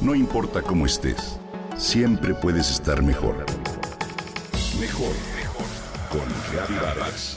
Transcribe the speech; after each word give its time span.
No 0.00 0.14
importa 0.14 0.62
cómo 0.62 0.86
estés, 0.86 1.38
siempre 1.76 2.32
puedes 2.32 2.70
estar 2.70 3.02
mejor. 3.02 3.44
Mejor, 4.80 5.12
mejor. 5.36 5.66
Con 6.08 6.26
Reavivadas. 6.50 7.36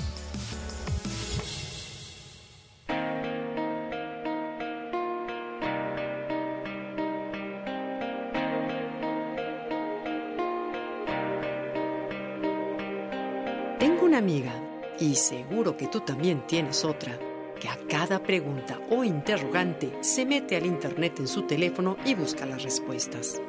Tengo 13.78 14.06
una 14.06 14.20
amiga, 14.20 14.54
y 15.02 15.16
seguro 15.16 15.76
que 15.76 15.88
tú 15.88 16.00
también 16.00 16.48
tienes 16.48 16.86
otra, 16.86 17.20
que 17.64 17.70
a 17.70 17.78
cada 17.88 18.22
pregunta 18.22 18.78
o 18.90 19.06
interrogante 19.06 19.90
se 20.02 20.26
mete 20.26 20.58
al 20.58 20.66
internet 20.66 21.20
en 21.20 21.30
su 21.30 21.44
teléfono 21.44 21.96
y 22.04 22.14
busca 22.14 22.46
las 22.46 22.62
respuestas. 22.62 23.42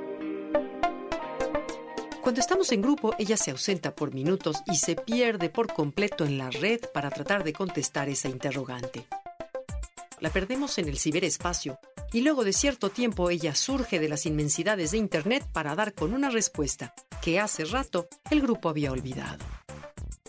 Cuando 2.22 2.40
estamos 2.40 2.70
en 2.70 2.80
grupo, 2.80 3.16
ella 3.18 3.36
se 3.36 3.50
ausenta 3.50 3.96
por 3.96 4.14
minutos 4.14 4.62
y 4.66 4.76
se 4.76 4.94
pierde 4.94 5.50
por 5.50 5.72
completo 5.72 6.24
en 6.24 6.38
la 6.38 6.48
red 6.48 6.80
para 6.92 7.10
tratar 7.10 7.42
de 7.42 7.52
contestar 7.52 8.08
esa 8.08 8.28
interrogante. 8.28 9.04
La 10.20 10.30
perdemos 10.30 10.78
en 10.78 10.88
el 10.88 10.96
ciberespacio 10.96 11.80
y 12.12 12.20
luego 12.20 12.44
de 12.44 12.52
cierto 12.52 12.90
tiempo 12.90 13.30
ella 13.30 13.56
surge 13.56 13.98
de 13.98 14.08
las 14.08 14.26
inmensidades 14.26 14.92
de 14.92 14.98
Internet 14.98 15.44
para 15.52 15.74
dar 15.74 15.92
con 15.92 16.14
una 16.14 16.30
respuesta 16.30 16.94
que 17.20 17.40
hace 17.40 17.64
rato 17.64 18.06
el 18.30 18.40
grupo 18.40 18.68
había 18.68 18.92
olvidado. 18.92 19.44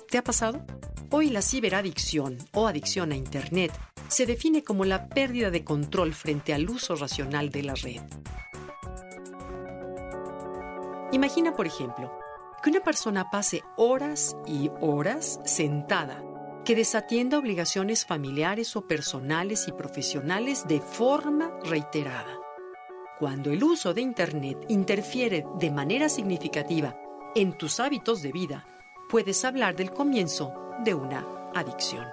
¿Te 0.09 0.17
ha 0.17 0.23
pasado? 0.23 0.65
Hoy 1.17 1.29
la 1.29 1.41
ciberadicción 1.41 2.37
o 2.51 2.67
adicción 2.67 3.13
a 3.13 3.15
Internet 3.15 3.71
se 4.09 4.25
define 4.25 4.65
como 4.65 4.83
la 4.83 5.07
pérdida 5.07 5.49
de 5.49 5.63
control 5.63 6.13
frente 6.13 6.53
al 6.53 6.69
uso 6.69 6.93
racional 6.97 7.51
de 7.51 7.63
la 7.63 7.73
red. 7.73 8.01
Imagina, 11.13 11.55
por 11.55 11.67
ejemplo, 11.67 12.11
que 12.61 12.69
una 12.69 12.81
persona 12.81 13.29
pase 13.31 13.63
horas 13.77 14.35
y 14.45 14.69
horas 14.81 15.39
sentada, 15.45 16.21
que 16.65 16.75
desatienda 16.75 17.39
obligaciones 17.39 18.05
familiares 18.05 18.75
o 18.75 18.85
personales 18.85 19.69
y 19.69 19.71
profesionales 19.71 20.67
de 20.67 20.81
forma 20.81 21.49
reiterada. 21.63 22.41
Cuando 23.19 23.51
el 23.51 23.63
uso 23.63 23.93
de 23.93 24.01
Internet 24.01 24.65
interfiere 24.67 25.45
de 25.59 25.71
manera 25.71 26.09
significativa 26.09 26.99
en 27.35 27.57
tus 27.57 27.79
hábitos 27.79 28.21
de 28.21 28.33
vida, 28.33 28.67
puedes 29.07 29.45
hablar 29.45 29.77
del 29.77 29.91
comienzo 29.91 30.64
de 30.83 30.93
una 30.93 31.25
adicción. 31.53 32.05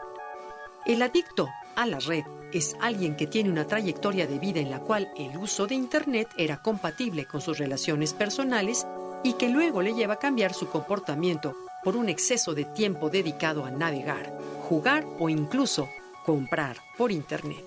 El 0.84 1.02
adicto 1.02 1.48
a 1.76 1.86
la 1.86 1.98
red 1.98 2.24
es 2.52 2.76
alguien 2.80 3.16
que 3.16 3.26
tiene 3.26 3.50
una 3.50 3.66
trayectoria 3.66 4.26
de 4.26 4.38
vida 4.38 4.60
en 4.60 4.70
la 4.70 4.80
cual 4.80 5.10
el 5.16 5.36
uso 5.36 5.66
de 5.66 5.74
Internet 5.74 6.28
era 6.36 6.60
compatible 6.62 7.24
con 7.24 7.40
sus 7.40 7.58
relaciones 7.58 8.12
personales 8.12 8.86
y 9.22 9.34
que 9.34 9.48
luego 9.48 9.82
le 9.82 9.94
lleva 9.94 10.14
a 10.14 10.18
cambiar 10.18 10.52
su 10.52 10.68
comportamiento 10.68 11.54
por 11.84 11.96
un 11.96 12.08
exceso 12.08 12.54
de 12.54 12.64
tiempo 12.64 13.10
dedicado 13.10 13.64
a 13.64 13.70
navegar, 13.70 14.36
jugar 14.68 15.06
o 15.18 15.28
incluso 15.28 15.88
comprar 16.24 16.76
por 16.96 17.10
Internet. 17.10 17.64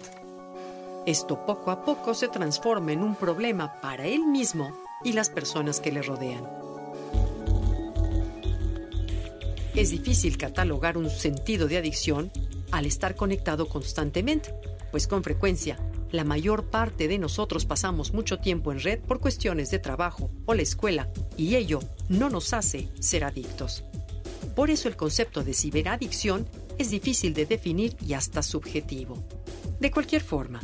Esto 1.06 1.46
poco 1.46 1.72
a 1.72 1.84
poco 1.84 2.14
se 2.14 2.28
transforma 2.28 2.92
en 2.92 3.04
un 3.04 3.16
problema 3.16 3.80
para 3.82 4.06
él 4.06 4.26
mismo 4.26 4.72
y 5.04 5.14
las 5.14 5.30
personas 5.30 5.80
que 5.80 5.92
le 5.92 6.02
rodean. 6.02 6.65
Es 9.76 9.90
difícil 9.90 10.38
catalogar 10.38 10.98
un 10.98 11.10
sentido 11.10 11.68
de 11.68 11.78
adicción 11.78 12.32
al 12.72 12.86
estar 12.86 13.16
conectado 13.16 13.68
constantemente, 13.68 14.54
pues 14.90 15.06
con 15.06 15.22
frecuencia 15.22 15.78
la 16.12 16.24
mayor 16.24 16.70
parte 16.70 17.10
de 17.10 17.18
nosotros 17.18 17.66
pasamos 17.66 18.14
mucho 18.14 18.38
tiempo 18.38 18.72
en 18.72 18.80
red 18.80 19.00
por 19.00 19.20
cuestiones 19.20 19.72
de 19.72 19.80
trabajo 19.80 20.32
o 20.46 20.54
la 20.54 20.62
escuela 20.62 21.10
y 21.36 21.56
ello 21.56 21.80
no 22.08 22.30
nos 22.30 22.54
hace 22.54 22.88
ser 23.02 23.26
adictos. 23.26 23.84
Por 24.56 24.70
eso 24.70 24.88
el 24.88 24.96
concepto 24.96 25.44
de 25.44 25.54
ciberadicción 25.54 26.48
es 26.78 26.90
difícil 26.90 27.34
de 27.34 27.46
definir 27.46 27.98
y 28.00 28.14
hasta 28.14 28.44
subjetivo. 28.44 29.28
De 29.82 29.92
cualquier 29.92 30.22
forma, 30.22 30.62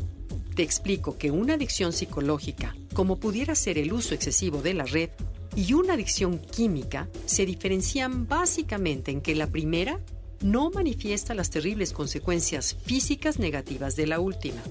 te 0.56 0.64
explico 0.64 1.18
que 1.18 1.32
una 1.32 1.56
adicción 1.56 1.92
psicológica, 1.92 2.78
como 2.94 3.20
pudiera 3.20 3.56
ser 3.56 3.78
el 3.78 3.92
uso 3.92 4.16
excesivo 4.16 4.62
de 4.62 4.74
la 4.74 4.86
red, 4.86 5.10
y 5.56 5.74
una 5.74 5.94
adicción 5.94 6.40
química 6.40 7.10
se 7.26 7.46
diferencian 7.46 8.28
básicamente 8.28 9.12
en 9.12 9.22
que 9.22 9.36
la 9.36 9.48
primera 9.48 10.00
no 10.42 10.72
manifiesta 10.72 11.34
las 11.34 11.50
terribles 11.50 11.94
consecuencias 11.94 12.76
físicas 12.84 13.38
negativas 13.38 13.96
de 13.96 14.08
la 14.08 14.20
última. 14.20 14.62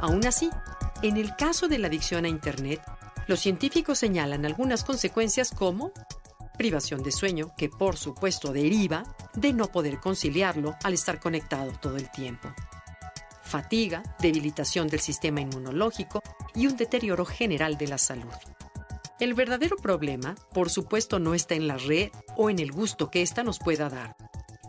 Aún 0.00 0.26
así, 0.26 0.50
en 1.02 1.16
el 1.16 1.36
caso 1.36 1.68
de 1.68 1.78
la 1.78 1.86
adicción 1.86 2.24
a 2.24 2.28
Internet, 2.28 2.80
los 3.28 3.40
científicos 3.40 3.98
señalan 3.98 4.44
algunas 4.44 4.82
consecuencias 4.82 5.52
como 5.52 5.92
privación 6.58 7.02
de 7.02 7.12
sueño, 7.12 7.52
que 7.56 7.68
por 7.68 7.96
supuesto 7.96 8.52
deriva 8.52 9.04
de 9.34 9.52
no 9.52 9.68
poder 9.68 9.98
conciliarlo 10.00 10.74
al 10.82 10.94
estar 10.94 11.20
conectado 11.20 11.72
todo 11.80 11.96
el 11.96 12.10
tiempo. 12.10 12.52
Fatiga, 13.52 14.02
debilitación 14.18 14.88
del 14.88 15.00
sistema 15.00 15.42
inmunológico 15.42 16.22
y 16.54 16.66
un 16.66 16.78
deterioro 16.78 17.26
general 17.26 17.76
de 17.76 17.86
la 17.86 17.98
salud. 17.98 18.32
El 19.20 19.34
verdadero 19.34 19.76
problema, 19.76 20.36
por 20.54 20.70
supuesto, 20.70 21.18
no 21.18 21.34
está 21.34 21.54
en 21.54 21.68
la 21.68 21.76
red 21.76 22.08
o 22.38 22.48
en 22.48 22.58
el 22.60 22.72
gusto 22.72 23.10
que 23.10 23.20
ésta 23.20 23.42
nos 23.42 23.58
pueda 23.58 23.90
dar. 23.90 24.16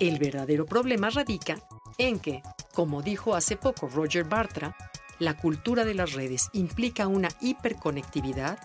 El 0.01 0.19
verdadero 0.19 0.66
problema 0.66 1.09
radica 1.09 1.66
en 1.97 2.19
que, 2.19 2.44
como 2.73 3.01
dijo 3.01 3.35
hace 3.35 3.55
poco 3.55 3.88
Roger 3.88 4.25
Bartra, 4.25 4.75
la 5.17 5.38
cultura 5.38 5.85
de 5.85 5.94
las 5.94 6.11
redes 6.11 6.50
implica 6.51 7.07
una 7.07 7.29
hiperconectividad, 7.39 8.59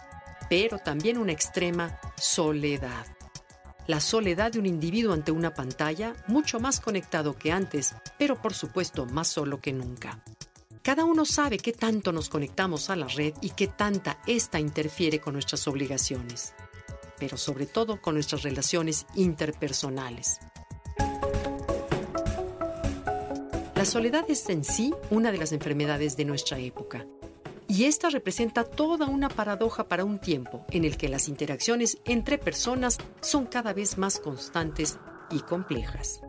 pero 0.51 0.81
también 0.81 1.17
una 1.17 1.31
extrema 1.31 1.97
soledad. 2.17 3.07
La 3.89 4.01
soledad 4.01 4.53
de 4.53 4.59
un 4.59 4.67
individuo 4.67 5.15
ante 5.15 5.33
una 5.33 5.55
pantalla 5.55 6.15
mucho 6.27 6.61
más 6.61 6.79
conectado 6.79 7.35
que 7.35 7.53
antes, 7.53 7.95
pero 8.19 8.37
por 8.37 8.53
supuesto 8.53 9.07
más 9.07 9.29
solo 9.29 9.63
que 9.63 9.73
nunca. 9.73 10.23
Cada 10.83 11.07
uno 11.07 11.25
sabe 11.25 11.57
qué 11.57 11.73
tanto 11.73 12.13
nos 12.13 12.29
conectamos 12.29 12.91
a 12.91 12.97
la 12.97 13.09
red 13.09 13.33
y 13.41 13.49
qué 13.49 13.67
tanta 13.67 14.21
ésta 14.27 14.61
interfiere 14.61 15.21
con 15.21 15.33
nuestras 15.33 15.67
obligaciones, 15.67 16.53
pero 17.19 17.39
sobre 17.39 17.65
todo 17.65 17.99
con 18.03 18.13
nuestras 18.13 18.43
relaciones 18.43 19.07
interpersonales. 19.15 20.39
La 23.75 23.87
soledad 23.87 24.27
es 24.29 24.51
en 24.51 24.65
sí 24.65 24.93
una 25.09 25.33
de 25.33 25.39
las 25.39 25.53
enfermedades 25.53 26.15
de 26.19 26.27
nuestra 26.27 26.59
época. 26.59 27.07
Y 27.71 27.85
esta 27.85 28.09
representa 28.09 28.65
toda 28.65 29.07
una 29.07 29.29
paradoja 29.29 29.89
para 29.89 30.05
un 30.05 30.19
tiempo 30.19 30.65
en 30.71 30.85
el 30.85 30.97
que 30.97 31.09
las 31.09 31.29
interacciones 31.29 31.99
entre 32.07 32.39
personas 32.39 32.97
son 33.21 33.45
cada 33.45 33.75
vez 33.75 33.99
más 33.99 34.19
constantes 34.19 34.99
y 35.31 35.41
complejas. 35.41 36.23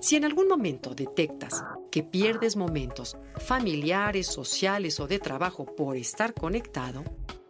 Si 0.00 0.16
en 0.16 0.24
algún 0.24 0.48
momento 0.48 0.94
detectas 0.94 1.62
que 1.92 2.02
pierdes 2.02 2.56
momentos 2.56 3.16
familiares, 3.36 4.26
sociales 4.26 4.98
o 4.98 5.06
de 5.06 5.20
trabajo 5.20 5.64
por 5.64 5.96
estar 5.96 6.34
conectado, 6.34 7.04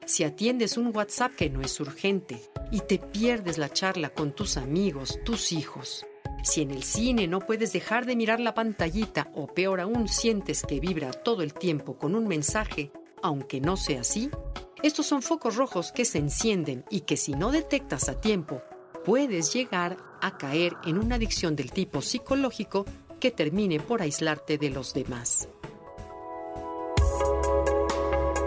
si 0.05 0.25
atiendes 0.25 0.77
un 0.77 0.95
WhatsApp 0.95 1.35
que 1.35 1.49
no 1.49 1.63
es 1.63 1.81
urgente 1.81 2.43
y 2.71 2.81
te 2.81 2.99
pierdes 2.99 3.57
la 3.57 3.71
charla 3.71 4.11
con 4.11 4.35
tus 4.35 4.59
amigos, 4.59 5.19
tus 5.25 5.53
hijos, 5.53 6.05
si 6.43 6.63
en 6.63 6.73
el 6.73 6.83
cine 6.83 7.27
no 7.27 7.41
puedes 7.41 7.73
dejar 7.73 8.05
de 8.05 8.17
mirar 8.17 8.41
la 8.41 8.55
pantallita 8.55 9.31
o 9.35 9.47
peor 9.47 9.81
aún 9.81 10.09
sientes 10.09 10.63
que 10.63 10.81
vibra 10.81 11.13
todo 11.13 11.43
el 11.43 11.55
tiempo 11.55 11.97
con 11.97 12.15
un 12.15 12.27
mensaje, 12.27 12.91
aunque 13.23 13.61
no 13.61 13.77
sea 13.77 14.01
así, 14.01 14.31
estos 14.83 15.07
son 15.07 15.23
focos 15.23 15.57
rojos 15.57 15.93
que 15.93 16.05
se 16.05 16.19
encienden 16.19 16.85
y 16.91 17.01
que 17.01 17.17
si 17.17 17.33
no 17.33 17.53
detectas 17.53 18.09
a 18.09 18.21
tiempo, 18.21 18.63
puedes 19.05 19.53
llegar 19.53 19.97
a 20.21 20.39
caer 20.39 20.77
en 20.85 20.99
una 20.99 21.17
adicción 21.17 21.57
del 21.57 21.73
tipo 21.73 22.03
psicológico 22.03 22.85
que 23.19 23.31
termine 23.31 23.81
por 23.81 24.03
aislarte 24.03 24.59
de 24.59 24.71
los 24.71 24.95
demás. 24.95 25.49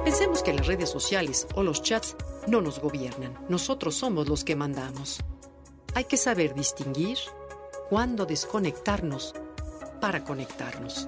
Pensemos 0.04 0.44
que 0.44 0.54
las 0.54 0.68
redes 0.68 0.90
sociales 0.90 1.48
o 1.56 1.64
los 1.64 1.82
chats 1.82 2.16
no 2.48 2.62
nos 2.62 2.80
gobiernan, 2.80 3.38
nosotros 3.50 3.96
somos 3.96 4.28
los 4.28 4.44
que 4.44 4.56
mandamos. 4.56 5.20
Hay 5.96 6.06
que 6.06 6.18
saber 6.18 6.54
distinguir 6.56 7.18
cuándo 7.90 8.26
desconectarnos 8.26 9.34
para 10.02 10.24
conectarnos. 10.24 11.08